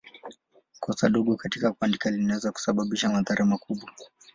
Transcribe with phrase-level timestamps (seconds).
[0.79, 3.91] Kosa dogo katika kuandika linaweza kusababisha madhara makubwa.